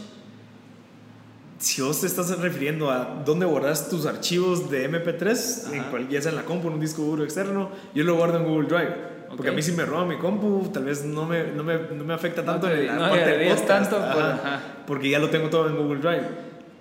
[1.58, 5.90] si vos te estás refiriendo a dónde guardas tus archivos de MP3, en Ajá.
[5.90, 8.44] cual, ya sea en la compu, en un disco duro externo, yo lo guardo en
[8.44, 9.13] Google Drive.
[9.28, 12.04] Porque a mí si me roba mi compu, tal vez no me, no me, no
[12.04, 14.60] me afecta tanto te- en la no parte de podcast, tanto por- ajá, ajá.
[14.86, 16.22] porque ya lo tengo todo en Google Drive.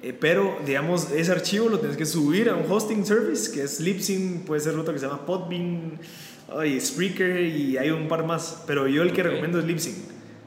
[0.03, 3.79] Eh, pero, digamos, ese archivo lo tienes que subir a un hosting service que es
[3.79, 5.97] Libsyn, puede ser otro que se llama Podbean,
[6.57, 8.63] ay, Spreaker y hay un par más.
[8.67, 9.95] Pero yo el que recomiendo es Libsyn.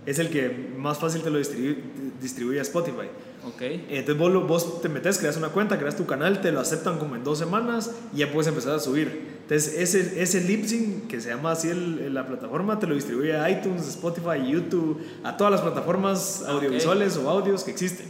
[0.05, 1.79] Es el que más fácil te lo distribu-
[2.21, 3.09] distribuye a Spotify.
[3.47, 3.63] Ok.
[3.63, 6.99] Entonces vos, lo- vos te metes, creas una cuenta, creas tu canal, te lo aceptan
[6.99, 9.37] como en dos semanas y ya puedes empezar a subir.
[9.43, 13.49] Entonces ese, ese Libsyn, que se llama así el- la plataforma, te lo distribuye a
[13.49, 18.07] iTunes, Spotify, YouTube, a todas las plataformas Ah, audiovisuales o audios que existen.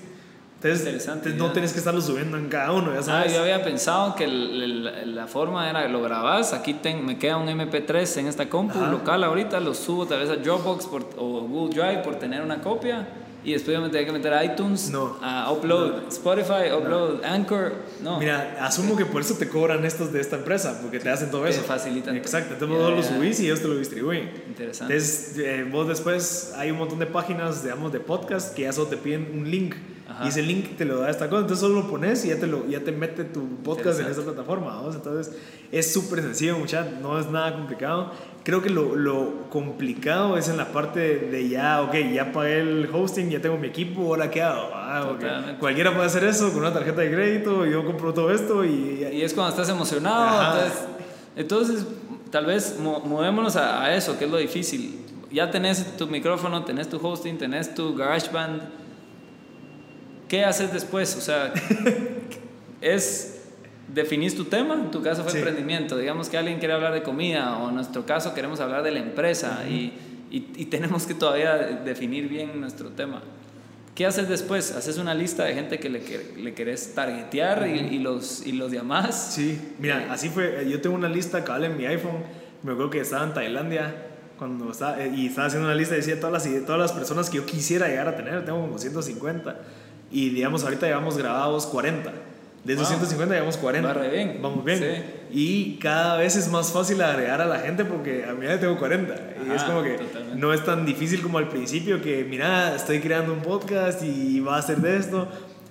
[0.57, 3.35] Entonces, Interesante, entonces no tienes que estarlo subiendo en cada uno, ya Ah, sabes.
[3.35, 7.37] yo había pensado que el- el- la forma era lo grabas, aquí ten- me queda
[7.37, 8.90] un MP3 en esta compu Ajá.
[8.90, 12.62] local ahorita, lo subo tal vez a Dropbox por- o Google Drive por tener una
[12.62, 13.07] copia
[13.46, 15.16] y después yo me tenía que meter a iTunes, No.
[15.22, 18.18] a upload Spotify, upload Anchor, no.
[18.18, 21.44] Mira, asumo que por eso te cobran estos de esta empresa, porque te hacen todo
[21.44, 21.62] Te eso.
[21.62, 22.16] facilitan.
[22.16, 23.16] Exacto, entonces Ya, vos lo ya.
[23.16, 24.30] subís y ellos te lo distribuyen.
[24.48, 24.92] Interesante.
[24.94, 28.88] Entonces, eh, vos después hay un montón de páginas, digamos, de podcast que ya solo
[28.88, 29.76] te piden un link.
[30.09, 30.24] Ajá.
[30.24, 31.42] Y ese link te lo da esta cosa.
[31.42, 34.22] Entonces solo lo pones y ya te, lo, ya te mete tu podcast en esa
[34.22, 34.66] plataforma.
[34.76, 34.94] ¿vamos?
[34.94, 35.35] Entonces
[35.72, 36.92] es súper sencillo, muchachos.
[37.02, 38.12] No es nada complicado.
[38.46, 42.88] Creo que lo, lo complicado es en la parte de ya, ok, ya pagué el
[42.92, 44.70] hosting, ya tengo mi equipo, ahora qué hago.
[44.72, 45.56] Ah.
[45.59, 47.66] Cualquiera puede hacer eso con una tarjeta de crédito.
[47.66, 50.85] Yo compro todo esto y, Y es cuando estás emocionado, entonces,
[51.35, 51.87] entonces
[52.30, 55.00] tal vez mo- movémonos a, a eso, que es lo difícil.
[55.32, 58.62] Ya tenés tu micrófono, tenés tu hosting, tenés tu GarageBand.
[60.28, 61.16] ¿Qué haces después?
[61.16, 61.52] O sea,
[62.80, 63.36] es
[63.92, 65.38] definís tu tema, en tu caso fue Sí.
[65.38, 68.90] emprendimiento, digamos que alguien quiere hablar de comida o en nuestro caso queremos hablar de
[68.90, 69.92] la empresa y,
[70.31, 73.22] y- y tenemos que todavía definir bien nuestro tema.
[73.94, 74.72] ¿Qué haces después?
[74.72, 78.53] ¿Haces una lista de gente que le, que- le querés targetear y, y los, y
[78.53, 79.33] los llamás?
[79.35, 80.66] Sí, mira, así fue.
[80.68, 82.18] Yo tengo una lista cabal en mi iPhone.
[82.62, 83.94] Me acuerdo que estaba en Tailandia
[84.38, 87.31] cuando estaba, eh, y estaba haciendo una lista y decía todas las, todas las personas
[87.31, 88.44] que yo quisiera llegar a tener.
[88.44, 89.57] Tengo como 150.
[90.11, 92.12] Y digamos, ahorita llevamos grabados 40.
[92.66, 92.98] De esos Wow.
[92.98, 93.88] 150 llevamos 40.
[93.88, 94.38] Va re bien.
[94.42, 94.79] Vamos bien.
[94.79, 94.87] Sí.
[95.31, 98.76] Y cada vez es más fácil agregar a la gente porque a mí ya tengo
[98.76, 99.14] 40.
[99.46, 100.40] y es como que totalmente.
[100.40, 104.57] no es tan difícil como al principio que, mira, estoy creando un podcast y va
[104.57, 105.29] a ser de esto.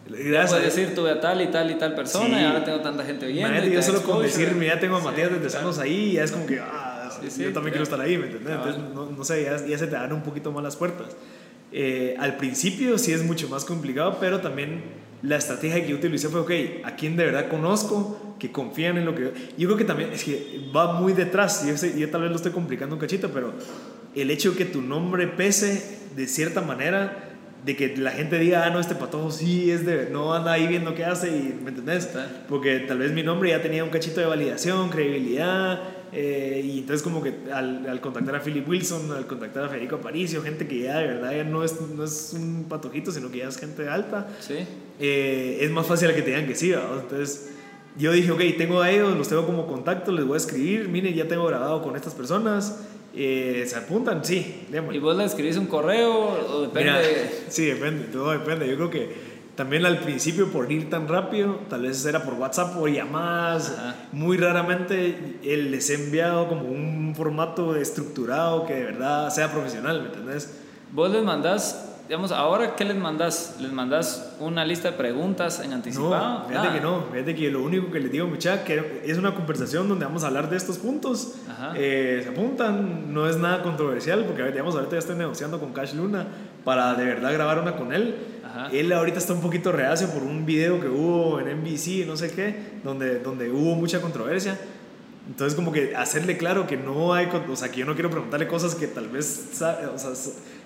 [0.07, 0.51] Gracias.
[0.59, 2.41] Puedes decir, tuve a tal y tal y tal persona Sí.
[2.41, 3.63] y ahora tengo tanta gente oyendo.
[3.65, 5.65] Yo solo con decir, mira, tengo a Matías desde claro.
[5.67, 7.63] años ahí, ya es como que, ah, Sí, yo también claro.
[7.71, 8.53] quiero estar ahí, ¿me entiendes?
[8.55, 8.69] Cabal.
[8.75, 11.07] Entonces, no, no sé, ya, ya se te dan un poquito más las puertas.
[11.71, 14.83] Eh, al principio sí es mucho más complicado, pero también
[15.25, 16.51] la estrategia que yo utilicé fue, ok,
[16.85, 19.29] a quién de verdad conozco, que confían en lo que yo...
[19.57, 22.35] Yo creo que también, es que va muy detrás, yo, sé- yo tal vez lo
[22.35, 23.53] estoy complicando un cachito, pero
[24.13, 27.31] el hecho de que tu nombre pese de cierta manera,
[27.65, 30.09] de que la gente diga, ah, no, este patojo sí es de...
[30.11, 32.09] No anda ahí viendo qué hace y, ¿me entendés?
[32.47, 35.81] Porque tal vez mi nombre ya tenía un cachito de validación, credibilidad,
[36.13, 39.95] eh, y entonces como que al, al contactar a Philip Wilson, al contactar a Federico
[39.95, 43.39] Aparicio, gente que ya de verdad ya no es, no es un patojito, sino que
[43.39, 44.55] ya es gente alta, Sí.
[44.99, 46.99] Eh, es más fácil que te digan que sí, ¿verdad?
[47.01, 47.51] Entonces
[47.97, 51.13] yo dije, ok, tengo a ellos, los tengo como contacto, les voy a escribir, miren,
[51.13, 52.81] ya tengo grabado con estas personas,
[53.13, 54.25] eh, ¿se apuntan?
[54.25, 54.97] Sí, démosle.
[54.97, 56.11] ¿Y vos le escribís un correo
[56.49, 56.91] o depende?
[56.91, 57.01] Mira,
[57.47, 58.67] sí, depende, todo depende.
[58.67, 62.75] Yo creo que también al principio por ir tan rápido, tal vez era por WhatsApp
[62.77, 63.73] o llamadas.
[63.77, 63.95] Ajá.
[64.11, 70.01] Muy raramente él les he enviado como un formato estructurado que de verdad sea profesional,
[70.01, 70.59] ¿me entendés?
[70.91, 73.55] Vos les mandás, digamos, ahora, ¿qué les mandás?
[73.59, 76.39] ¿Les mandás una lista de preguntas en anticipado?
[76.39, 76.73] No, fíjate Nada.
[76.73, 80.05] que no, fíjate que lo único que les digo, muchacha, que es una conversación donde
[80.05, 81.35] vamos a hablar de estos puntos.
[81.49, 81.73] Ajá.
[81.75, 85.93] Eh, se apuntan, no es nada controversial, porque digamos, ahorita ya estoy negociando con Cash
[85.95, 86.27] Luna
[86.63, 88.15] para de verdad grabar una con él.
[88.45, 88.69] Ajá.
[88.71, 92.31] Él ahorita está un poquito reacio por un video que hubo en NBC, no sé
[92.31, 94.59] qué, donde, donde hubo mucha controversia.
[95.27, 98.47] Entonces como que hacerle claro que no hay, o sea, que yo no quiero preguntarle
[98.47, 99.79] cosas que tal vez, o sea,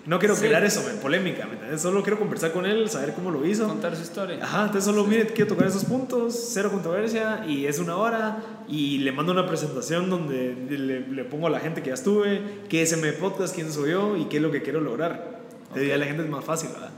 [0.06, 0.42] no quiero Sí.
[0.48, 1.78] crear eso, polémica, ¿me?
[1.78, 3.68] Solo quiero conversar con él, saber cómo lo hizo.
[3.68, 4.40] Contar su historia.
[4.42, 9.00] Ajá, entonces solo mire, quiero tocar esos puntos, cero controversia y es una hora y
[9.00, 12.82] le mando una presentación donde le, le pongo a la gente que ya estuve, qué
[12.82, 15.40] es M Podcast, quién soy yo y qué es lo que quiero lograr.
[15.64, 16.90] Entonces ya la gente es más fácil, ¿verdad?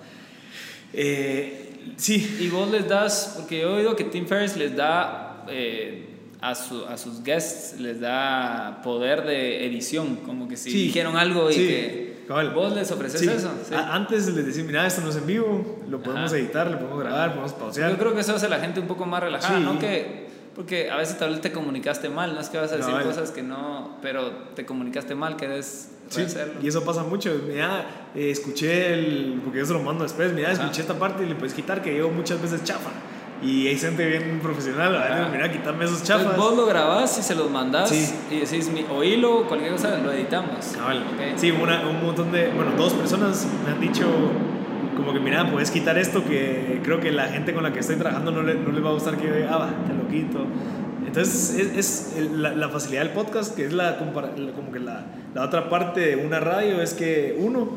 [0.94, 5.46] Eh, sí, Y vos les das, porque yo he oído que Tim Ferriss les da
[5.50, 6.08] eh,
[6.42, 10.84] a, su- a sus guests, les da poder de edición, como que si Sí.
[10.84, 12.50] dijeron algo y Sí, que cabal.
[12.52, 13.28] vos les ofreces sí.
[13.30, 13.52] eso.
[13.68, 13.74] sí.
[13.76, 16.40] Antes les decía, mira, esto no es en vivo, lo podemos Ajá.
[16.40, 17.92] editar, lo podemos grabar, podemos pausear.
[17.92, 19.64] Yo creo que eso hace a la gente un poco más relajada, Sí.
[19.64, 19.78] ¿no?
[19.80, 22.92] Que, porque a veces tal vez te comunicaste mal, no es que vas a decir
[22.92, 23.06] Cabal.
[23.08, 26.54] cosas que no, pero te comunicaste mal, querés Sí, rehacerlo.
[26.62, 27.34] y eso pasa mucho.
[27.48, 29.40] Mira, eh, escuché el.
[29.46, 30.34] Porque yo se lo mando después.
[30.34, 30.62] Mira, Ajá.
[30.62, 32.90] escuché esta parte y le puedes quitar que yo muchas veces chafa.
[33.42, 34.96] Y hay gente bien profesional.
[34.96, 35.30] a ver, Ajá.
[35.32, 36.38] Mira, quítame esos Entonces chafas.
[36.38, 38.14] vos lo grabás y se los mandás Sí.
[38.30, 40.76] y decís, oílo, cualquier cosa, lo editamos.
[40.78, 41.00] Cabal.
[41.00, 41.38] Ok.
[41.38, 42.50] Sí, una, un montón de.
[42.50, 44.06] Bueno, dos personas me han dicho.
[44.96, 47.96] como que mira, puedes quitar esto que creo que la gente con la que estoy
[47.96, 50.46] trabajando no le, no le va a gustar que yo, ah, va, te lo quito.
[51.08, 55.44] Entonces es, es la, la, facilidad del podcast, que es la, como que la, la,
[55.44, 57.70] otra parte de una radio, es que uno,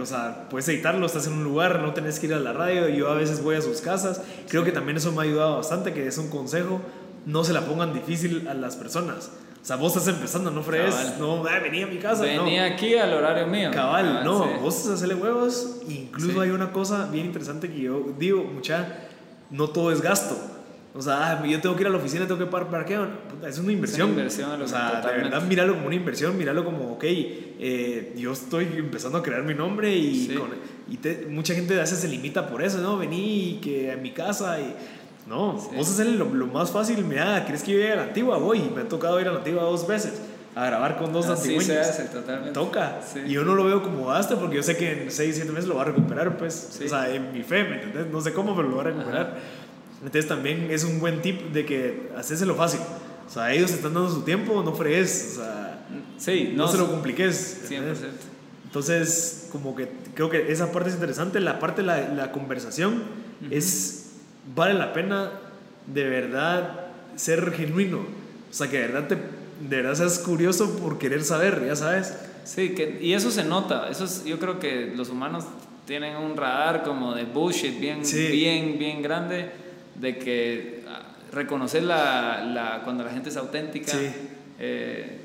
[0.00, 2.88] o sea, puedes editarlo, estás en un lugar, no tenés que ir a la radio,
[2.88, 5.92] yo a veces voy a sus casas, creo que también eso me ha ayudado bastante,
[5.92, 6.80] que es un consejo,
[7.24, 9.30] no se la pongan difícil a las personas.
[9.60, 12.22] O sea, vos estás empezando, no frees, no, ah, venía a mi casa.
[12.22, 13.70] Venía aquí al horario mío.
[13.72, 15.78] Cabal, no, vos vos hacerle huevos.
[15.88, 19.08] Incluso hay una cosa bien interesante que yo digo, mucha,
[19.50, 20.36] no todo es gasto.
[20.96, 23.06] O sea, ah, yo tengo que ir a la oficina, tengo que pagar parqueo.
[23.46, 24.08] Es una inversión.
[24.08, 28.14] Es una inversión o sea, de verdad, míralo como una inversión, míralo como, ok, eh,
[28.16, 30.38] yo estoy empezando a crear mi nombre y,
[30.88, 32.96] y mucha gente a veces se limita por eso, ¿no?
[32.96, 34.74] Vení que a mi casa y
[35.26, 37.04] no, vos haces lo, lo, más fácil.
[37.04, 38.38] Mira, ¿quieres que yo vaya a la antigua?
[38.38, 38.60] Voy.
[38.74, 40.22] Me ha tocado ir a la antigua dos veces
[40.56, 42.52] a grabar con dos Así se hace, totalmente.
[42.52, 43.00] Toca.
[43.26, 45.68] Y yo no lo veo como gasto porque yo sé que en 6, 7 meses
[45.68, 46.80] lo va a recuperar, pues.
[46.82, 48.06] O sea, en mi fe, ¿me entendés?
[48.06, 49.36] No sé cómo, pero lo va a recuperar.
[50.02, 52.10] Entonces también es un buen tip de que
[52.44, 52.80] lo fácil.
[53.26, 55.32] O sea, ellos están dando su tiempo, no fregues.
[55.32, 55.86] O sea,
[56.18, 57.68] sí, no, se lo compliques.
[57.68, 57.94] 100%.
[58.64, 61.40] Entonces, como que creo que esa parte es interesante.
[61.40, 63.02] La parte de la, la conversación
[63.50, 64.10] es
[64.54, 65.30] vale la pena
[65.86, 67.98] de verdad ser genuino.
[67.98, 72.14] O sea, que de verdad, te, de verdad seas curioso por querer saber, ya sabes.
[72.44, 73.88] Sí, que, y eso se nota.
[73.90, 75.44] Eso es, yo creo que los humanos
[75.86, 79.50] tienen un radar como de bullshit bien, bien, bien grande,
[80.00, 83.92] de que ah, reconocer la, la, cuando la gente es auténtica.
[83.92, 84.10] Sí.
[84.58, 85.20] Eh,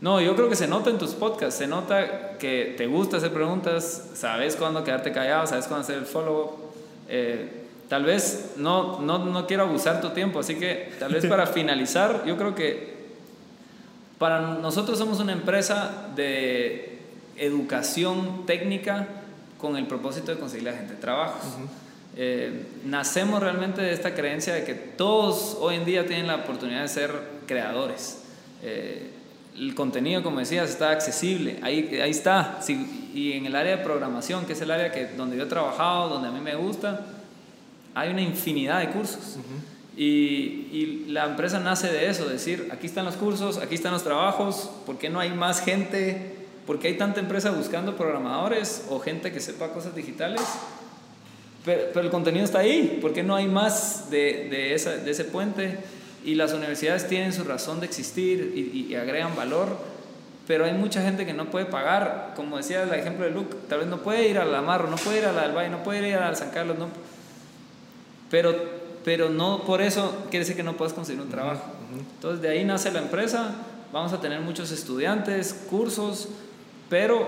[0.00, 3.32] no, yo creo que se nota en tus podcasts, se nota que te gusta hacer
[3.32, 6.72] preguntas, sabes cuándo quedarte callado, sabes cuándo hacer el follow-up.
[7.08, 11.46] Eh, Tal vez no, no, no quiero abusar tu tiempo, así que tal vez para
[11.58, 12.98] finalizar, yo creo que
[14.18, 16.98] para nosotros somos una empresa de
[17.36, 19.08] educación técnica
[19.56, 21.38] con el propósito de conseguir la gente trabajo.
[22.20, 26.82] Eh, nacemos realmente de esta creencia de que todos hoy en día tienen la oportunidad
[26.82, 27.12] de ser
[27.46, 28.24] creadores.
[28.60, 29.12] Eh,
[29.56, 32.58] el contenido, como decías, está accesible, ahí, ahí está.
[33.14, 36.08] y en el área de programación, que es el área que, donde yo he trabajado,
[36.08, 37.06] donde a mí me gusta,
[37.94, 39.36] hay una infinidad de cursos.
[39.96, 44.02] y, y, la empresa nace de eso, decir, aquí están los cursos, aquí están los
[44.02, 46.34] trabajos, ¿por qué no hay más gente?
[46.66, 50.42] ¿Por qué hay tanta empresa buscando programadores o gente que sepa cosas digitales?
[51.64, 55.24] Pero, el contenido está ahí, ¿por qué no hay más de, de, esa, de, ese
[55.24, 55.78] puente?
[56.24, 59.76] Y las universidades tienen su razón de existir y, y, agregan valor,
[60.46, 63.80] pero hay mucha gente que no puede pagar, como decía el ejemplo de Luke, tal
[63.80, 66.08] vez no puede ir al Amarro, no puede ir a la del Valle, no puede
[66.08, 66.88] ir al San Carlos, no
[68.30, 68.54] pero,
[69.04, 71.62] pero no por eso quiere decir que no puedas conseguir un trabajo.
[72.14, 73.54] Entonces de ahí nace la empresa,
[73.92, 76.28] vamos a tener muchos estudiantes, cursos,
[76.88, 77.26] pero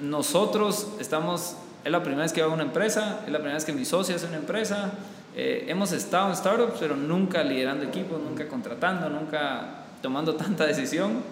[0.00, 3.72] nosotros estamos, es la primera vez que hago una empresa, es la primera vez que
[3.72, 4.92] mi socio hace una empresa,
[5.36, 11.22] eh, hemos estado en startups, pero nunca liderando equipos, nunca contratando, nunca tomando tanta decisión.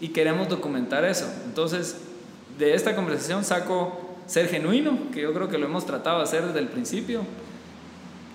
[0.00, 1.26] Y queremos documentar eso.
[1.44, 1.98] Entonces,
[2.58, 6.46] de esta conversación saco ser genuino, que yo creo que lo hemos tratado de hacer
[6.46, 7.22] desde el principio,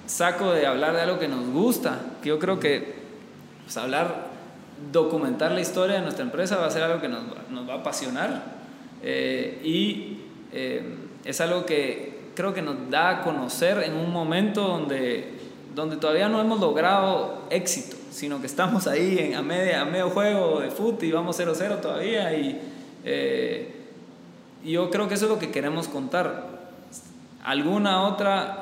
[0.06, 2.96] saco de hablar de algo que nos gusta, que yo creo que
[3.64, 4.28] pues, hablar,
[4.92, 7.78] documentar la historia de nuestra empresa va a ser algo que nos, nos va a
[7.78, 8.44] apasionar.
[9.02, 10.20] Eh, y
[10.52, 15.34] eh, es algo que creo que nos da a conocer en un momento donde,
[15.74, 20.12] donde todavía no hemos logrado éxito, sino que estamos ahí en, a, media, a medio
[20.12, 22.62] juego de fútbol y vamos 0-0 todavía y
[23.04, 23.74] eh,
[24.64, 26.56] yo creo que eso es lo que queremos contar.
[27.44, 28.62] ¿Alguna otra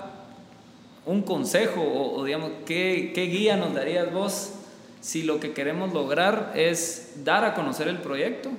[1.06, 4.54] un consejo o, digamos, ¿qué, ¿qué, guía nos darías vos
[5.02, 8.50] si lo que queremos lograr es dar a conocer el proyecto,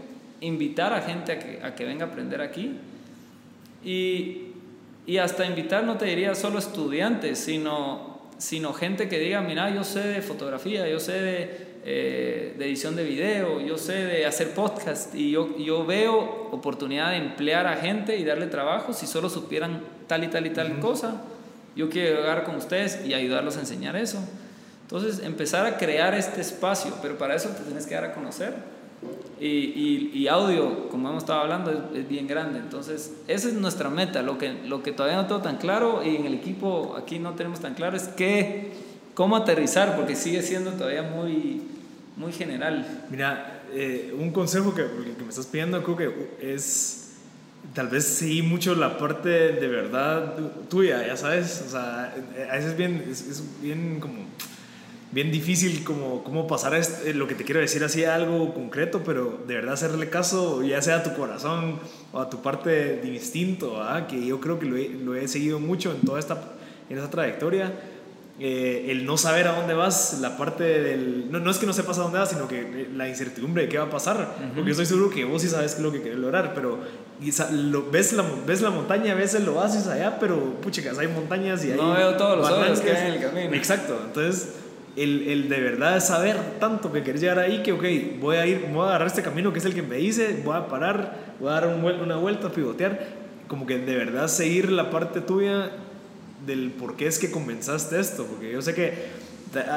[0.42, 2.78] invitar a gente a que, a que venga a aprender aquí
[3.85, 4.53] y,
[5.07, 9.85] y, hasta invitar, no te diría solo estudiantes, sino, sino gente que diga, mira, yo
[9.85, 14.51] sé de fotografía, yo sé de, eh, de edición de video, yo sé de hacer
[14.55, 19.29] podcast y yo, yo veo oportunidad de emplear a gente y darle trabajo si solo
[19.29, 21.23] supieran tal y tal y tal cosa
[21.77, 24.18] yo quiero llegar con ustedes y ayudarlos a enseñar eso.
[24.83, 28.55] Entonces, empezar a crear este espacio, pero para eso te tienes que dar a conocer.
[29.46, 32.61] Y, y, audio, como hemos estado hablando, es, bien grande.
[32.61, 34.22] Entonces, esa es nuestra meta.
[34.22, 37.35] Lo que, lo que todavía no tengo tan claro y en el equipo aquí no
[37.35, 38.72] tenemos tan claro es que,
[39.12, 41.61] cómo aterrizar, porque sigue siendo todavía muy,
[42.16, 43.04] muy general.
[43.11, 47.04] Mira, eh, un consejo que, que me estás pidiendo, creo que es
[47.74, 50.37] tal vez sí mucho la parte de verdad
[50.68, 52.14] tuya, ya sabes, o sea,
[52.50, 54.14] a veces es bien, es, bien como,
[55.14, 56.81] bien difícil como, como pasar a
[57.14, 60.96] lo que te quiero decir así algo concreto, pero de verdad hacerle caso, ya sea
[60.96, 61.79] a tu corazón
[62.12, 65.61] o a tu parte de instinto, que yo creo que lo he, lo he seguido
[65.61, 66.42] mucho en toda esta,
[66.90, 67.72] en esta trayectoria
[68.40, 71.31] eh, el no saber a dónde vas, la parte del...
[71.31, 73.79] No, no, es que no sepas a dónde vas, sino que la incertidumbre de qué
[73.79, 74.35] va a pasar.
[74.55, 76.81] Porque yo estoy seguro que vos sí sabes lo que querés lograr, pero
[77.53, 81.70] lo, ves, la, ves la montaña, ves el oasis allá, pero puchicas, hay montañas y
[81.70, 81.77] hay...
[81.77, 83.55] No veo todos los que hay en el camino.
[83.55, 84.55] Exacto, entonces...
[84.96, 87.85] El, el, de verdad saber tanto que querés llegar ahí que, ok,
[88.20, 90.57] voy a ir, voy a agarrar este camino que es el que me dice, voy
[90.57, 93.07] a parar, voy a dar una vuelta, pivotear,
[93.48, 95.70] como que de verdad seguir la parte tuya
[96.46, 99.24] del por qué es que comenzaste esto, porque yo sé que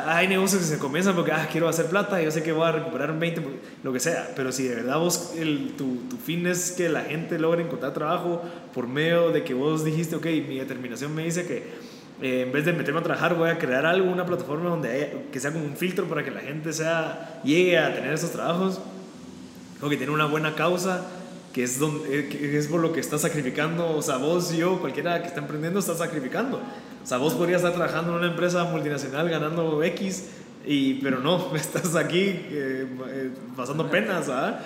[0.08, 2.72] hay negocios que se comienzan porque, ah, quiero hacer plata, yo sé que voy a
[2.72, 3.42] recuperar un 20,
[3.84, 7.02] lo que sea, pero si de verdad vos, el, tu, tu, fin es que la
[7.02, 8.42] gente logre encontrar trabajo
[8.74, 11.64] por medio de que vos dijiste, ok, mi determinación me dice que
[12.22, 15.40] eh, en vez de meterme a trabajar voy a crear algo, una plataforma donde que
[15.40, 18.80] sea como un filtro para que la gente sea, llegue a tener esos trabajos,
[19.82, 21.06] o que tiene una buena causa,
[21.54, 24.80] que es, donde, eh, que es por lo que estás sacrificando, o sea, vos yo,
[24.80, 26.58] cualquiera que está emprendiendo, está sacrificando.
[26.58, 30.26] O sea, vos podrías estar trabajando en una empresa multinacional ganando X,
[30.66, 34.60] y, pero no, estás aquí eh, eh, pasando penas, ¿ah?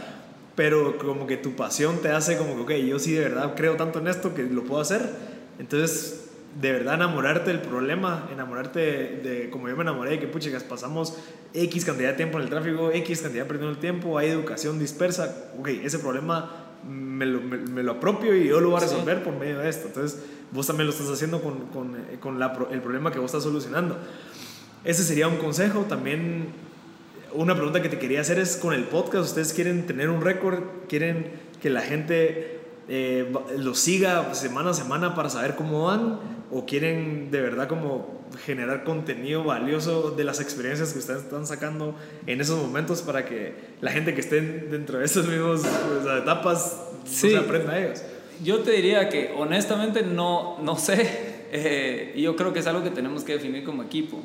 [0.55, 3.75] Pero como que tu pasión te hace como que, ok, yo sí de verdad creo
[3.75, 5.01] tanto en esto que lo puedo hacer.
[5.59, 6.20] Entonces,
[6.59, 11.17] de verdad enamorarte del problema, enamorarte de, como yo me enamoré, de que puchas, pasamos
[11.53, 15.51] X cantidad de tiempo en el tráfico, X cantidad perdiendo el tiempo, hay educación dispersa,
[15.57, 19.35] ok, ese problema me lo, me, lo, apropio y yo lo voy a resolver por
[19.35, 19.87] medio de esto.
[19.87, 23.27] Entonces, vos también lo estás haciendo con, con, eh, con la, el problema que vos
[23.27, 23.97] estás solucionando.
[24.83, 25.83] Ese sería un consejo.
[25.83, 26.47] También
[27.33, 30.63] una pregunta que te quería hacer es con el podcast, ¿ustedes quieren tener un récord?
[30.89, 32.60] ¿Quieren que la gente
[32.93, 36.19] eh, lo siga semana a semana para saber cómo van?
[36.51, 41.95] ¿O quieren de verdad como generar contenido valioso de las experiencias que ustedes están sacando
[42.27, 45.61] en esos momentos para que la gente que esté dentro de esas mismas
[46.21, 47.33] etapas sí.
[47.33, 48.03] aprenda a ellos.
[48.43, 52.89] Yo te diría que honestamente no, no sé, eh, yo creo que es algo que
[52.91, 54.19] tenemos que definir como equipo.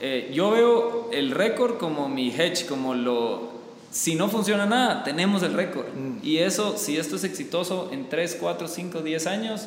[0.00, 3.57] Eh, yo veo el récord como mi hedge, como lo...
[3.90, 5.86] Si no funciona nada, tenemos el récord.
[5.88, 6.18] Mm.
[6.22, 9.66] Y eso, si esto es exitoso en 3, 4, 5, 10 años,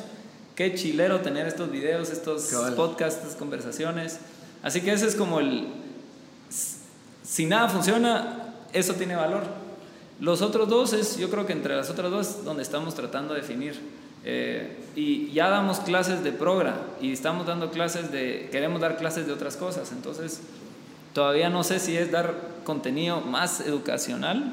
[0.54, 4.20] qué chilero tener estos videos, estos podcasts, estas conversaciones.
[4.62, 5.68] Así que ese es como el...
[7.22, 9.42] Si nada funciona, eso tiene valor.
[10.20, 13.34] Los otros dos es, yo creo que entre las otras dos es donde estamos tratando
[13.34, 13.80] de definir.
[14.24, 19.26] Eh, y ya damos clases de progra y estamos dando clases de, queremos dar clases
[19.26, 19.90] de otras cosas.
[19.90, 20.40] Entonces,
[21.12, 24.52] todavía no sé si es dar contenido más educacional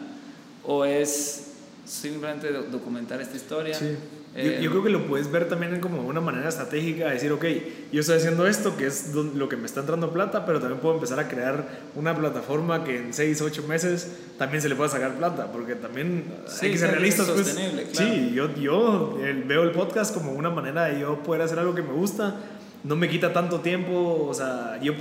[0.66, 1.54] o es
[1.86, 3.74] simplemente documentar esta historia.
[3.74, 3.96] Sí.
[4.36, 7.32] Yo, yo, eh, creo que lo puedes ver también como una manera estratégica de decir,
[7.32, 7.46] ok,
[7.92, 10.96] yo estoy haciendo esto, que es lo que me está entrando plata, pero también puedo
[10.96, 15.16] empezar a crear una plataforma que en 6, 8 meses también se le pueda sacar
[15.16, 16.26] plata, porque también
[16.62, 17.28] hay que ser realistas.
[17.28, 17.58] Pues,
[17.94, 21.82] Sí, yo, yo veo el podcast como una manera de yo poder hacer algo que
[21.82, 22.36] me gusta,
[22.84, 24.94] no me quita tanto tiempo, o sea, yo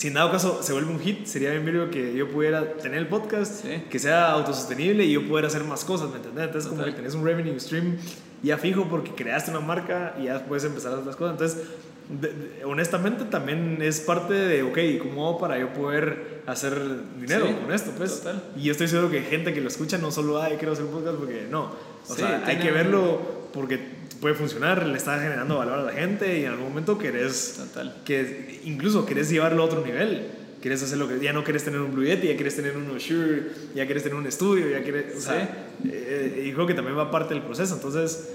[0.00, 3.00] si en dado caso se vuelve un hit, sería bien visto que yo pudiera tener
[3.00, 6.42] el podcast, que sea autosostenible y yo pudiera hacer más cosas, ¿me entiendes?
[6.46, 7.98] Entonces, como que tenés un revenue stream
[8.42, 11.32] ya fijo porque creaste una marca y ya puedes empezar a hacer otras cosas.
[11.32, 16.80] Entonces, honestamente, también es parte de, ok, ¿cómo hago para yo poder hacer
[17.20, 17.90] dinero con esto?
[17.94, 18.22] Pues?
[18.56, 20.92] Y yo estoy seguro que gente que lo escucha no solo, ay, quiero hacer un
[20.92, 21.72] podcast porque no.
[22.08, 23.20] O sea, hay que verlo
[23.52, 27.54] porque puede funcionar, le está generando valor a la gente y en algún momento querés,
[27.56, 27.96] Total.
[28.04, 30.28] que incluso querés llevarlo a otro nivel.
[30.60, 32.98] Quieres hacer lo que ya no quieres tener un Blue Yeti, ya quieres tener un
[32.98, 36.98] Shure, ya quieres tener un estudio, ya quieres, o sea, eh, y creo que también
[36.98, 37.74] va parte del proceso.
[37.74, 38.34] Entonces,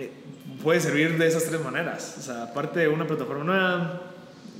[0.00, 0.10] eh,
[0.60, 2.16] puede servir de esas tres maneras.
[2.18, 4.02] O sea, aparte de una plataforma nueva,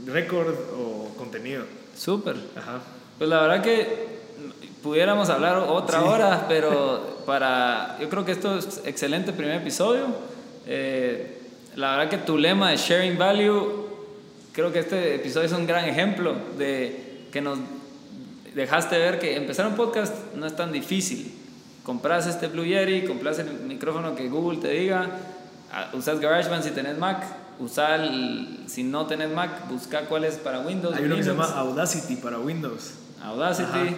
[0.07, 1.65] récord o contenido.
[1.97, 2.37] Súper.
[2.57, 2.81] Ajá.
[3.19, 4.21] Pues la verdad que
[4.83, 10.07] pudiéramos hablar otra hora, pero para, yo creo que esto es excelente primer episodio.
[10.67, 11.39] Eh,
[11.77, 13.87] la verdad que tu lema de sharing value,
[14.53, 17.59] creo que este episodio es un gran ejemplo de que nos
[18.55, 21.33] dejaste ver que empezar un podcast no es tan difícil.
[21.83, 25.09] Compras este Blue Yeti, compras el micrófono que Google te diga,
[25.95, 27.25] usas GarageBand si tenés Mac,
[27.59, 28.09] usar
[28.67, 30.97] si no tenés Mac, busca cuál es para Windows.
[30.97, 32.95] Hay uno que se llama Audacity para Windows.
[33.23, 33.97] Audacity.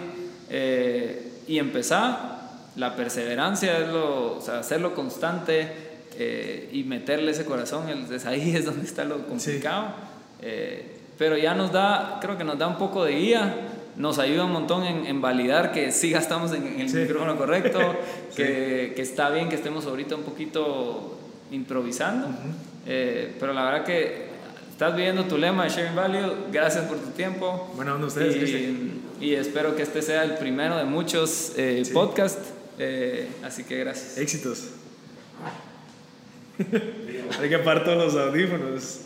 [0.49, 2.39] Eh, y empezar,
[2.75, 5.84] la perseverancia es lo, o sea, hacerlo constante
[6.17, 9.93] eh, y meterle ese corazón, es ahí es donde está lo complicado.
[10.41, 13.55] Eh, pero ya nos da, creo que nos da un poco de guía,
[13.95, 17.79] nos ayuda un montón en, validar que sí gastamos en, el micrófono correcto,
[18.35, 21.17] que, que, está bien que estemos ahorita un poquito
[21.51, 22.27] improvisando.
[22.85, 24.27] Eh, pero la verdad que
[24.71, 26.35] estás viviendo tu lema de Sharing Value.
[26.51, 27.71] Gracias por tu tiempo.
[27.75, 31.93] Buena onda ustedes, y, y espero que este sea el primero de muchos eh, Sí.
[31.93, 32.49] podcasts.
[32.77, 34.17] Eh, así que gracias.
[34.17, 34.67] Éxitos.
[37.39, 39.01] Hay que apartar los audífonos.